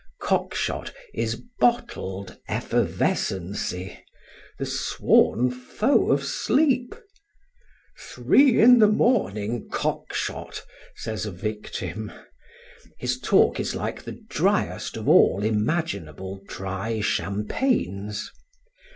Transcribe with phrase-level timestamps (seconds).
[0.19, 3.99] Cockshot is bottled effervescency,
[4.57, 6.95] the sworn foe of sleep.
[7.99, 10.63] Three in the morning Cockshot,
[10.95, 12.11] says a victim.
[12.97, 18.31] His talk is like the driest of all imaginable dry champagnes.